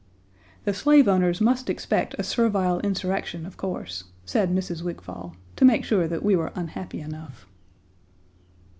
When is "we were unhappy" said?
6.23-7.01